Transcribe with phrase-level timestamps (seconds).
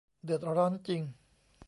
[0.23, 1.01] เดือดร้อนจริง